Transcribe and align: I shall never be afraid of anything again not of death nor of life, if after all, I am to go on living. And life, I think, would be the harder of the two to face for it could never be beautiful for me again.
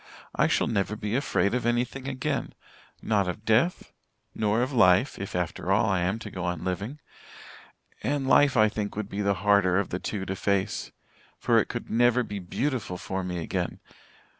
I 0.33 0.47
shall 0.47 0.65
never 0.65 0.95
be 0.95 1.15
afraid 1.15 1.53
of 1.53 1.63
anything 1.63 2.07
again 2.07 2.55
not 3.03 3.27
of 3.29 3.45
death 3.45 3.93
nor 4.33 4.63
of 4.63 4.73
life, 4.73 5.19
if 5.19 5.35
after 5.35 5.71
all, 5.71 5.85
I 5.85 5.99
am 5.99 6.17
to 6.17 6.31
go 6.31 6.43
on 6.43 6.63
living. 6.63 6.99
And 8.01 8.27
life, 8.27 8.57
I 8.57 8.67
think, 8.67 8.95
would 8.95 9.09
be 9.09 9.21
the 9.21 9.35
harder 9.45 9.77
of 9.77 9.89
the 9.89 9.99
two 9.99 10.25
to 10.25 10.35
face 10.35 10.91
for 11.37 11.59
it 11.59 11.67
could 11.67 11.91
never 11.91 12.23
be 12.23 12.39
beautiful 12.39 12.97
for 12.97 13.23
me 13.23 13.37
again. 13.37 13.79